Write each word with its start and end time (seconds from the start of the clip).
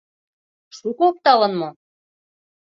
Шуко 0.77 1.03
опталын 1.11 1.53
мо? 1.59 1.69